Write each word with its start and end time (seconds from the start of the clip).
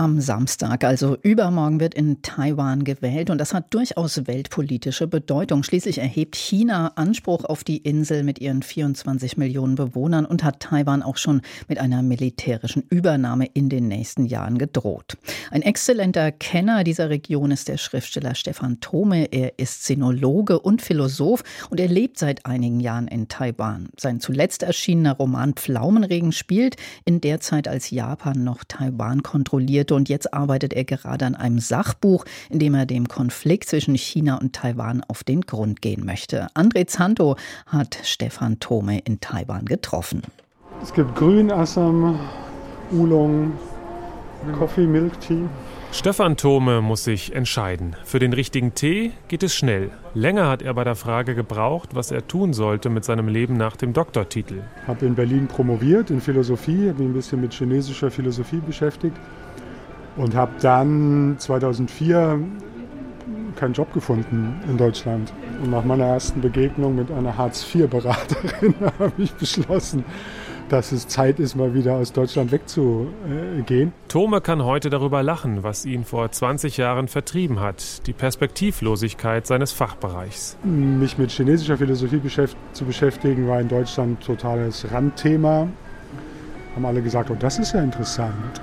am 0.00 0.18
Samstag, 0.18 0.82
also 0.82 1.18
übermorgen, 1.20 1.78
wird 1.78 1.92
in 1.92 2.22
Taiwan 2.22 2.84
gewählt 2.84 3.28
und 3.28 3.36
das 3.36 3.52
hat 3.52 3.74
durchaus 3.74 4.26
weltpolitische 4.26 5.06
Bedeutung. 5.06 5.62
Schließlich 5.62 5.98
erhebt 5.98 6.36
China 6.36 6.92
Anspruch 6.94 7.44
auf 7.44 7.64
die 7.64 7.76
Insel 7.76 8.22
mit 8.22 8.38
ihren 8.40 8.62
24 8.62 9.36
Millionen 9.36 9.74
Bewohnern 9.74 10.24
und 10.24 10.42
hat 10.42 10.60
Taiwan 10.60 11.02
auch 11.02 11.18
schon 11.18 11.42
mit 11.68 11.78
einer 11.78 12.00
militärischen 12.00 12.82
Übernahme 12.88 13.44
in 13.52 13.68
den 13.68 13.88
nächsten 13.88 14.24
Jahren 14.24 14.56
gedroht. 14.56 15.18
Ein 15.50 15.60
exzellenter 15.60 16.32
Kenner 16.32 16.82
dieser 16.82 17.10
Region 17.10 17.50
ist 17.50 17.68
der 17.68 17.76
Schriftsteller 17.76 18.34
Stefan 18.34 18.80
Thome. 18.80 19.30
Er 19.30 19.58
ist 19.58 19.84
Sinologe 19.84 20.60
und 20.60 20.80
Philosoph 20.80 21.44
und 21.68 21.78
er 21.78 21.88
lebt 21.88 22.18
seit 22.18 22.46
einigen 22.46 22.80
Jahren 22.80 23.06
in 23.06 23.28
Taiwan. 23.28 23.90
Sein 23.98 24.20
zuletzt 24.20 24.62
erschienener 24.62 25.12
Roman 25.12 25.52
Pflaumenregen 25.52 26.32
spielt 26.32 26.76
in 27.04 27.20
der 27.20 27.40
Zeit, 27.40 27.68
als 27.68 27.90
Japan 27.90 28.44
noch 28.44 28.64
Taiwan 28.64 29.22
kontrolliert 29.22 29.89
und 29.94 30.08
jetzt 30.08 30.32
arbeitet 30.32 30.72
er 30.72 30.84
gerade 30.84 31.26
an 31.26 31.34
einem 31.34 31.58
Sachbuch, 31.58 32.24
in 32.48 32.58
dem 32.58 32.74
er 32.74 32.86
dem 32.86 33.08
Konflikt 33.08 33.68
zwischen 33.68 33.96
China 33.96 34.36
und 34.36 34.54
Taiwan 34.54 35.02
auf 35.08 35.24
den 35.24 35.42
Grund 35.42 35.82
gehen 35.82 36.04
möchte. 36.04 36.48
André 36.54 36.86
Zanto 36.86 37.36
hat 37.66 37.98
Stefan 38.02 38.60
Thome 38.60 38.98
in 39.00 39.20
Taiwan 39.20 39.64
getroffen. 39.64 40.22
Es 40.82 40.92
gibt 40.94 41.14
Grün, 41.14 41.50
Assam, 41.50 42.18
Oolong, 42.92 43.52
Coffee, 44.58 44.86
Milk 44.86 45.20
Tea. 45.20 45.44
Stefan 45.92 46.36
Thome 46.36 46.80
muss 46.80 47.04
sich 47.04 47.34
entscheiden. 47.34 47.96
Für 48.04 48.20
den 48.20 48.32
richtigen 48.32 48.74
Tee 48.74 49.10
geht 49.26 49.42
es 49.42 49.54
schnell. 49.54 49.90
Länger 50.14 50.48
hat 50.48 50.62
er 50.62 50.72
bei 50.72 50.84
der 50.84 50.94
Frage 50.94 51.34
gebraucht, 51.34 51.90
was 51.94 52.12
er 52.12 52.26
tun 52.28 52.52
sollte 52.52 52.88
mit 52.90 53.04
seinem 53.04 53.26
Leben 53.26 53.56
nach 53.56 53.76
dem 53.76 53.92
Doktortitel. 53.92 54.62
Ich 54.82 54.88
habe 54.88 55.04
in 55.04 55.16
Berlin 55.16 55.48
promoviert 55.48 56.10
in 56.10 56.20
Philosophie, 56.20 56.88
habe 56.88 57.02
mich 57.02 57.08
ein 57.08 57.12
bisschen 57.12 57.40
mit 57.40 57.52
chinesischer 57.52 58.10
Philosophie 58.10 58.60
beschäftigt 58.64 59.16
und 60.16 60.34
habe 60.34 60.52
dann 60.60 61.36
2004 61.38 62.40
keinen 63.56 63.74
Job 63.74 63.92
gefunden 63.92 64.60
in 64.68 64.76
Deutschland. 64.76 65.32
Und 65.62 65.70
nach 65.70 65.84
meiner 65.84 66.06
ersten 66.06 66.40
Begegnung 66.40 66.96
mit 66.96 67.10
einer 67.10 67.36
Hartz-IV-Beraterin 67.36 68.74
habe 68.98 69.12
ich 69.18 69.32
beschlossen, 69.32 70.04
dass 70.70 70.92
es 70.92 71.08
Zeit 71.08 71.40
ist, 71.40 71.56
mal 71.56 71.74
wieder 71.74 71.94
aus 71.94 72.12
Deutschland 72.12 72.52
wegzugehen. 72.52 73.92
Tome 74.08 74.40
kann 74.40 74.64
heute 74.64 74.88
darüber 74.88 75.22
lachen, 75.22 75.62
was 75.62 75.84
ihn 75.84 76.04
vor 76.04 76.30
20 76.30 76.76
Jahren 76.76 77.08
vertrieben 77.08 77.60
hat, 77.60 78.06
die 78.06 78.12
Perspektivlosigkeit 78.12 79.46
seines 79.46 79.72
Fachbereichs. 79.72 80.56
Mich 80.62 81.18
mit 81.18 81.30
chinesischer 81.30 81.76
Philosophie 81.76 82.20
zu 82.72 82.84
beschäftigen, 82.84 83.48
war 83.48 83.60
in 83.60 83.68
Deutschland 83.68 84.22
totales 84.22 84.86
Randthema. 84.90 85.68
Haben 86.76 86.86
alle 86.86 87.02
gesagt, 87.02 87.30
oh, 87.30 87.36
das 87.38 87.58
ist 87.58 87.74
ja 87.74 87.82
interessant 87.82 88.60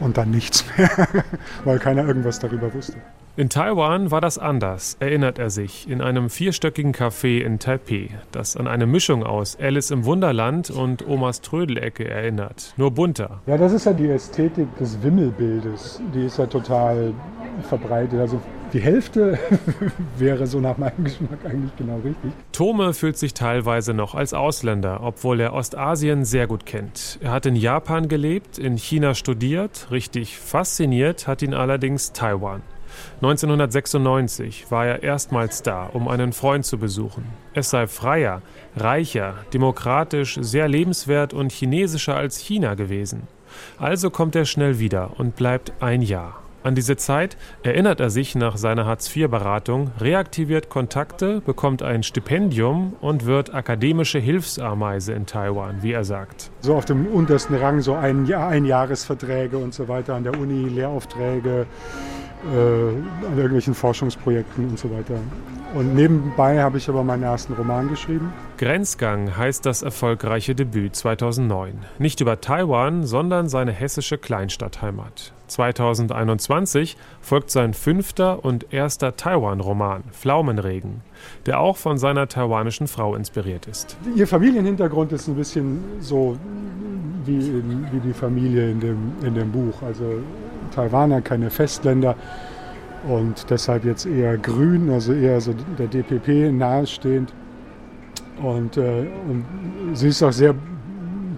und 0.00 0.16
dann 0.16 0.30
nichts 0.30 0.64
mehr, 0.76 1.08
weil 1.64 1.78
keiner 1.78 2.06
irgendwas 2.06 2.38
darüber 2.38 2.72
wusste. 2.72 2.96
In 3.38 3.50
Taiwan 3.50 4.10
war 4.10 4.22
das 4.22 4.38
anders, 4.38 4.96
erinnert 4.98 5.38
er 5.38 5.50
sich, 5.50 5.90
in 5.90 6.00
einem 6.00 6.30
vierstöckigen 6.30 6.94
Café 6.94 7.42
in 7.42 7.58
Taipei, 7.58 8.08
das 8.32 8.56
an 8.56 8.66
eine 8.66 8.86
Mischung 8.86 9.24
aus 9.24 9.58
Alice 9.60 9.90
im 9.90 10.06
Wunderland 10.06 10.70
und 10.70 11.06
Omas 11.06 11.42
Trödelecke 11.42 12.08
erinnert, 12.08 12.72
nur 12.78 12.92
bunter. 12.92 13.42
Ja, 13.46 13.58
das 13.58 13.72
ist 13.72 13.84
ja 13.84 13.92
die 13.92 14.08
Ästhetik 14.08 14.74
des 14.78 15.02
Wimmelbildes, 15.02 16.00
die 16.14 16.24
ist 16.24 16.38
ja 16.38 16.46
total 16.46 17.12
verbreitet. 17.62 18.20
Also 18.20 18.40
die 18.72 18.80
Hälfte 18.80 19.38
wäre 20.18 20.46
so 20.46 20.60
nach 20.60 20.78
meinem 20.78 21.04
Geschmack 21.04 21.38
eigentlich 21.44 21.74
genau 21.76 21.96
richtig. 21.96 22.32
Tome 22.52 22.94
fühlt 22.94 23.16
sich 23.16 23.34
teilweise 23.34 23.94
noch 23.94 24.14
als 24.14 24.34
Ausländer, 24.34 25.00
obwohl 25.02 25.40
er 25.40 25.52
Ostasien 25.54 26.24
sehr 26.24 26.46
gut 26.46 26.66
kennt. 26.66 27.18
Er 27.22 27.30
hat 27.30 27.46
in 27.46 27.56
Japan 27.56 28.08
gelebt, 28.08 28.58
in 28.58 28.76
China 28.76 29.14
studiert, 29.14 29.88
richtig 29.90 30.38
fasziniert 30.38 31.26
hat 31.26 31.42
ihn 31.42 31.54
allerdings 31.54 32.12
Taiwan. 32.12 32.62
1996 33.16 34.70
war 34.70 34.86
er 34.86 35.02
erstmals 35.02 35.62
da, 35.62 35.86
um 35.92 36.08
einen 36.08 36.32
Freund 36.32 36.64
zu 36.64 36.78
besuchen. 36.78 37.24
Es 37.54 37.70
sei 37.70 37.86
freier, 37.86 38.42
reicher, 38.76 39.34
demokratisch, 39.52 40.38
sehr 40.40 40.68
lebenswert 40.68 41.34
und 41.34 41.52
chinesischer 41.52 42.16
als 42.16 42.38
China 42.38 42.74
gewesen. 42.74 43.28
Also 43.78 44.10
kommt 44.10 44.36
er 44.36 44.44
schnell 44.44 44.78
wieder 44.78 45.12
und 45.18 45.36
bleibt 45.36 45.72
ein 45.80 46.02
Jahr. 46.02 46.42
An 46.62 46.74
diese 46.74 46.96
Zeit 46.96 47.36
erinnert 47.62 48.00
er 48.00 48.10
sich 48.10 48.34
nach 48.34 48.56
seiner 48.56 48.86
Hartz-IV-Beratung, 48.86 49.92
reaktiviert 50.00 50.68
Kontakte, 50.68 51.40
bekommt 51.40 51.82
ein 51.82 52.02
Stipendium 52.02 52.94
und 53.00 53.24
wird 53.24 53.54
akademische 53.54 54.18
Hilfsameise 54.18 55.12
in 55.12 55.26
Taiwan, 55.26 55.82
wie 55.82 55.92
er 55.92 56.04
sagt. 56.04 56.50
So 56.60 56.74
auf 56.74 56.84
dem 56.84 57.06
untersten 57.06 57.54
Rang, 57.54 57.80
so 57.80 57.94
ein 57.94 58.32
Einjahresverträge 58.32 59.58
und 59.58 59.74
so 59.74 59.86
weiter 59.88 60.14
an 60.14 60.24
der 60.24 60.38
Uni, 60.38 60.68
Lehraufträge, 60.68 61.66
äh, 62.52 63.26
an 63.26 63.36
irgendwelchen 63.36 63.74
Forschungsprojekten 63.74 64.68
und 64.68 64.78
so 64.78 64.90
weiter. 64.90 65.14
Und 65.74 65.94
nebenbei 65.94 66.62
habe 66.62 66.78
ich 66.78 66.88
aber 66.88 67.02
meinen 67.04 67.22
ersten 67.22 67.52
Roman 67.52 67.88
geschrieben. 67.88 68.32
Grenzgang 68.58 69.36
heißt 69.36 69.66
das 69.66 69.82
erfolgreiche 69.82 70.54
Debüt 70.54 70.96
2009. 70.96 71.74
Nicht 71.98 72.20
über 72.20 72.40
Taiwan, 72.40 73.04
sondern 73.04 73.48
seine 73.48 73.72
hessische 73.72 74.16
Kleinstadtheimat. 74.16 75.32
2021 75.48 76.96
folgt 77.20 77.50
sein 77.50 77.74
fünfter 77.74 78.44
und 78.44 78.72
erster 78.72 79.16
Taiwan-Roman, 79.16 80.04
Pflaumenregen, 80.12 81.02
der 81.46 81.60
auch 81.60 81.76
von 81.76 81.98
seiner 81.98 82.28
taiwanischen 82.28 82.88
Frau 82.88 83.14
inspiriert 83.14 83.66
ist. 83.66 83.96
Ihr 84.14 84.26
Familienhintergrund 84.26 85.12
ist 85.12 85.28
ein 85.28 85.36
bisschen 85.36 85.82
so 86.00 86.36
wie, 87.24 87.62
wie 87.92 88.00
die 88.00 88.12
Familie 88.12 88.70
in 88.70 88.80
dem, 88.80 89.12
in 89.22 89.34
dem 89.34 89.52
Buch. 89.52 89.82
Also 89.82 90.20
Taiwaner, 90.74 91.20
keine 91.20 91.50
Festländer 91.50 92.16
und 93.08 93.50
deshalb 93.50 93.84
jetzt 93.84 94.06
eher 94.06 94.36
grün, 94.38 94.90
also 94.90 95.12
eher 95.12 95.40
so 95.40 95.54
der 95.78 95.86
DPP 95.86 96.52
nahestehend. 96.52 97.32
Und, 98.42 98.76
äh, 98.76 99.06
und 99.28 99.44
sie 99.94 100.08
ist 100.08 100.22
auch 100.22 100.32
sehr 100.32 100.54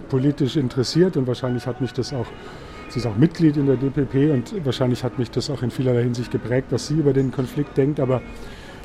politisch 0.09 0.57
interessiert 0.57 1.15
und 1.15 1.27
wahrscheinlich 1.27 1.65
hat 1.65 1.79
mich 1.81 1.93
das 1.93 2.13
auch, 2.13 2.25
sie 2.89 2.99
ist 2.99 3.05
auch 3.05 3.15
Mitglied 3.15 3.57
in 3.57 3.67
der 3.67 3.77
DPP 3.77 4.31
und 4.33 4.65
wahrscheinlich 4.65 5.03
hat 5.03 5.17
mich 5.19 5.31
das 5.31 5.49
auch 5.49 5.61
in 5.61 5.71
vielerlei 5.71 6.03
Hinsicht 6.03 6.31
geprägt, 6.31 6.67
was 6.71 6.87
sie 6.87 6.95
über 6.95 7.13
den 7.13 7.31
Konflikt 7.31 7.77
denkt. 7.77 7.99
Aber 7.99 8.21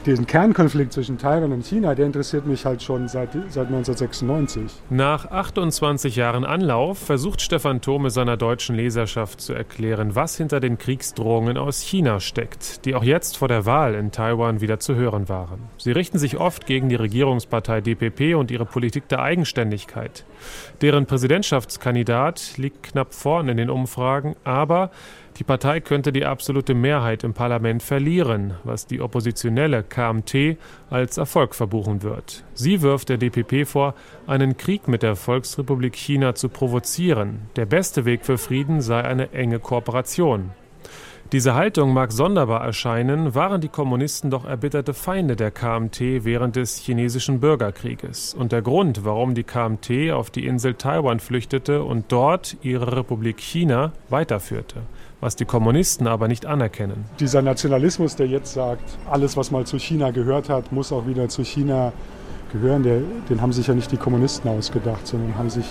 diesen 0.07 0.27
Kernkonflikt 0.27 0.93
zwischen 0.93 1.19
Taiwan 1.19 1.53
und 1.53 1.65
China, 1.65 1.95
der 1.95 2.07
interessiert 2.07 2.47
mich 2.47 2.65
halt 2.65 2.83
schon 2.83 3.09
seit, 3.09 3.31
seit 3.33 3.67
1996. 3.67 4.63
Nach 4.91 5.31
28 5.31 6.17
Jahren 6.17 6.45
Anlauf 6.45 6.99
versucht 6.99 7.41
Stefan 7.41 7.81
Thome 7.81 8.11
seiner 8.11 8.37
deutschen 8.37 8.77
Leserschaft 8.77 9.41
zu 9.41 9.53
erklären, 9.53 10.15
was 10.15 10.37
hinter 10.37 10.61
den 10.61 10.79
Kriegsdrohungen 10.79 11.57
aus 11.57 11.81
China 11.81 12.21
steckt, 12.21 12.85
die 12.85 12.95
auch 12.95 13.05
jetzt 13.05 13.37
vor 13.37 13.49
der 13.49 13.67
Wahl 13.67 13.95
in 13.95 14.11
Taiwan 14.11 14.61
wieder 14.61 14.79
zu 14.79 14.95
hören 14.95 15.29
waren. 15.29 15.61
Sie 15.79 15.93
richten 15.93 16.19
sich 16.19 16.37
oft 16.39 16.67
gegen 16.67 16.89
die 16.89 16.97
Regierungspartei 16.97 17.81
DPP 17.81 18.35
und 18.37 18.51
ihre 18.51 18.67
Politik 18.67 19.09
der 19.09 19.23
Eigenständigkeit. 19.23 20.25
Deren 20.81 21.07
Präsidentschaftskandidat 21.07 22.59
liegt 22.59 22.83
knapp 22.83 23.15
vorn 23.15 23.49
in 23.49 23.57
den 23.57 23.71
Umfragen, 23.71 24.37
aber 24.45 24.91
die 25.37 25.45
Partei 25.45 25.81
könnte 25.81 26.13
die 26.13 26.25
absolute 26.25 26.75
Mehrheit 26.75 27.25
im 27.25 27.35
Parlament 27.35 27.83
verlieren, 27.83 28.55
was 28.63 28.87
die 28.87 29.01
oppositionelle 29.01 29.83
KMT 29.83 30.57
als 30.91 31.19
Erfolg 31.19 31.55
verbuchen 31.55 32.03
wird. 32.03 32.45
Sie 32.55 32.83
wirft 32.83 33.09
der 33.09 33.19
DPP 33.19 33.67
vor, 33.67 33.95
einen 34.27 34.57
Krieg 34.57 34.87
mit 34.87 35.03
der 35.03 35.17
Volksrepublik 35.17 35.97
China 35.97 36.35
zu 36.35 36.49
provozieren. 36.49 37.51
Der 37.57 37.67
beste 37.67 38.05
Weg 38.05 38.25
für 38.25 38.39
Frieden 38.39 38.81
sei 38.81 39.03
eine 39.03 39.33
enge 39.33 39.59
Kooperation. 39.59 40.53
Diese 41.33 41.55
Haltung 41.55 41.93
mag 41.93 42.13
sonderbar 42.13 42.63
erscheinen, 42.63 43.35
waren 43.35 43.61
die 43.61 43.69
Kommunisten 43.69 44.31
doch 44.31 44.45
erbitterte 44.45 44.95
Feinde 44.95 45.37
der 45.37 45.51
KMT 45.51 46.25
während 46.25 46.57
des 46.57 46.79
chinesischen 46.79 47.41
Bürgerkrieges 47.41 48.35
und 48.35 48.53
der 48.53 48.63
Grund, 48.63 49.05
warum 49.05 49.35
die 49.35 49.43
KMT 49.43 50.13
auf 50.13 50.31
die 50.31 50.47
Insel 50.47 50.75
Taiwan 50.75 51.21
flüchtete 51.21 51.83
und 51.83 52.13
dort 52.13 52.57
ihre 52.63 52.97
Republik 52.97 53.41
China 53.41 53.93
weiterführte 54.09 54.83
was 55.25 55.37
die 55.37 55.47
Kommunisten 55.47 56.07
aber 56.07 56.29
nicht 56.29 56.45
anerkennen. 56.45 57.07
Dieser 57.19 57.41
Nationalismus, 57.41 58.15
der 58.15 58.27
jetzt 58.27 58.53
sagt, 58.53 58.99
alles, 59.11 59.39
was 59.39 59.51
mal 59.51 59.65
zu 59.65 59.79
China 59.79 60.11
gehört 60.11 60.51
hat, 60.51 60.71
muss 60.71 60.93
auch 60.93 61.07
wieder 61.07 61.31
zu 61.31 61.43
China 61.43 61.95
gehören, 62.53 62.83
der, 62.83 63.01
den 63.31 63.41
haben 63.41 63.53
sich 63.55 63.67
ja 63.67 63.75
nicht 63.75 63.91
die 63.91 63.97
Kommunisten 63.97 64.51
ausgedacht, 64.51 65.07
sondern 65.07 65.39
haben 65.39 65.49
sich 65.49 65.65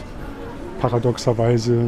paradoxerweise 0.81 1.88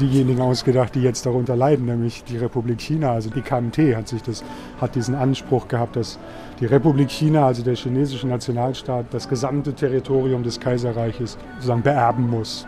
diejenigen 0.00 0.40
ausgedacht, 0.40 0.94
die 0.94 1.02
jetzt 1.02 1.26
darunter 1.26 1.56
leiden, 1.56 1.86
nämlich 1.86 2.24
die 2.24 2.36
Republik 2.36 2.80
China, 2.80 3.12
also 3.12 3.30
die 3.30 3.42
KMT 3.42 3.96
hat 3.96 4.08
sich 4.08 4.22
das, 4.22 4.44
hat 4.80 4.94
diesen 4.94 5.14
Anspruch 5.14 5.68
gehabt, 5.68 5.96
dass 5.96 6.18
die 6.60 6.66
Republik 6.66 7.10
China, 7.10 7.46
also 7.46 7.62
der 7.62 7.76
chinesische 7.76 8.26
Nationalstaat, 8.26 9.06
das 9.10 9.28
gesamte 9.28 9.74
Territorium 9.74 10.42
des 10.42 10.60
Kaiserreiches 10.60 11.38
sozusagen 11.56 11.82
beerben 11.82 12.28
muss 12.28 12.66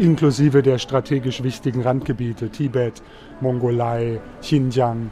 inklusive 0.00 0.62
der 0.62 0.78
strategisch 0.78 1.42
wichtigen 1.42 1.82
Randgebiete 1.82 2.48
Tibet, 2.48 3.02
Mongolei, 3.40 4.20
Xinjiang, 4.40 5.10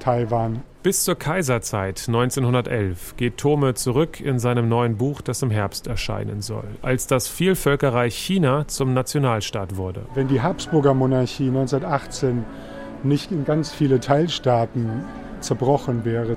Taiwan. 0.00 0.64
Bis 0.82 1.04
zur 1.04 1.14
Kaiserzeit 1.14 2.04
1911 2.08 3.16
geht 3.16 3.36
Thome 3.36 3.74
zurück 3.74 4.18
in 4.20 4.38
seinem 4.38 4.68
neuen 4.68 4.96
Buch, 4.96 5.20
das 5.20 5.42
im 5.42 5.50
Herbst 5.50 5.86
erscheinen 5.86 6.40
soll, 6.40 6.64
als 6.82 7.06
das 7.06 7.28
Vielvölkerreich 7.28 8.16
China 8.16 8.66
zum 8.66 8.94
Nationalstaat 8.94 9.76
wurde. 9.76 10.06
Wenn 10.14 10.28
die 10.28 10.40
Habsburger 10.40 10.94
Monarchie 10.94 11.48
1918 11.48 12.44
nicht 13.02 13.30
in 13.30 13.44
ganz 13.44 13.72
viele 13.72 14.00
Teilstaaten 14.00 15.04
zerbrochen 15.40 16.04
wäre, 16.04 16.36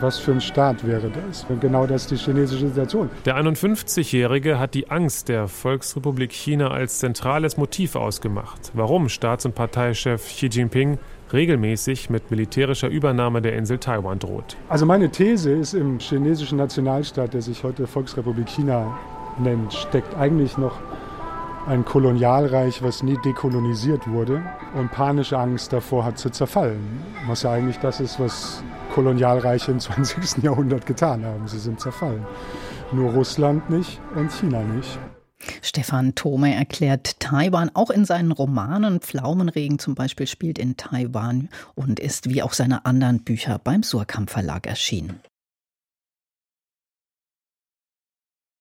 was 0.00 0.18
für 0.18 0.32
ein 0.32 0.40
Staat 0.40 0.86
wäre 0.86 1.10
das? 1.10 1.44
Wenn 1.48 1.60
genau 1.60 1.86
das 1.86 2.06
die 2.06 2.16
chinesische 2.16 2.68
Situation. 2.68 3.10
Der 3.24 3.36
51-Jährige 3.36 4.58
hat 4.58 4.74
die 4.74 4.90
Angst 4.90 5.28
der 5.28 5.48
Volksrepublik 5.48 6.32
China 6.32 6.70
als 6.70 6.98
zentrales 6.98 7.56
Motiv 7.56 7.96
ausgemacht. 7.96 8.72
Warum 8.74 9.08
Staats- 9.08 9.44
und 9.44 9.54
Parteichef 9.54 10.24
Xi 10.24 10.46
Jinping 10.46 10.98
regelmäßig 11.32 12.10
mit 12.10 12.30
militärischer 12.30 12.88
Übernahme 12.88 13.42
der 13.42 13.56
Insel 13.56 13.78
Taiwan 13.78 14.18
droht. 14.18 14.56
Also 14.68 14.86
meine 14.86 15.10
These 15.10 15.52
ist, 15.52 15.74
im 15.74 15.98
chinesischen 15.98 16.58
Nationalstaat, 16.58 17.34
der 17.34 17.42
sich 17.42 17.64
heute 17.64 17.86
Volksrepublik 17.86 18.48
China 18.48 18.98
nennt, 19.38 19.72
steckt 19.72 20.16
eigentlich 20.16 20.58
noch 20.58 20.80
ein 21.66 21.84
Kolonialreich, 21.84 22.82
was 22.82 23.02
nie 23.02 23.18
dekolonisiert 23.24 24.08
wurde 24.08 24.42
und 24.74 24.90
panische 24.90 25.38
Angst 25.38 25.72
davor 25.72 26.04
hat 26.04 26.18
zu 26.18 26.30
zerfallen. 26.30 26.80
Was 27.26 27.42
ja 27.42 27.52
eigentlich 27.52 27.78
das 27.78 28.00
ist, 28.00 28.18
was 28.18 28.64
Kolonialreiche 28.94 29.70
im 29.70 29.80
20. 29.80 30.42
Jahrhundert 30.42 30.86
getan 30.86 31.24
haben. 31.24 31.46
Sie 31.46 31.58
sind 31.58 31.80
zerfallen. 31.80 32.26
Nur 32.92 33.10
Russland 33.10 33.70
nicht 33.70 34.00
und 34.16 34.32
China 34.32 34.62
nicht. 34.62 34.98
Stefan 35.62 36.14
Thome 36.14 36.54
erklärt 36.54 37.20
Taiwan 37.20 37.70
auch 37.74 37.90
in 37.90 38.04
seinen 38.04 38.32
Romanen. 38.32 39.00
Pflaumenregen 39.00 39.78
zum 39.78 39.94
Beispiel 39.94 40.26
spielt 40.26 40.58
in 40.58 40.76
Taiwan 40.76 41.48
und 41.74 42.00
ist 42.00 42.28
wie 42.28 42.42
auch 42.42 42.52
seine 42.52 42.84
anderen 42.84 43.22
Bücher 43.22 43.58
beim 43.62 43.82
Surkamp 43.82 44.30
Verlag 44.30 44.66
erschienen. 44.66 45.20